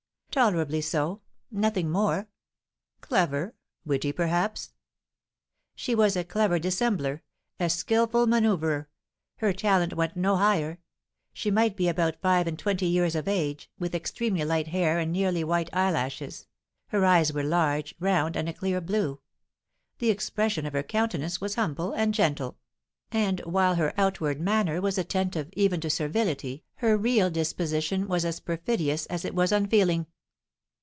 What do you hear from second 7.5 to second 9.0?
a skilful manoeuvrer;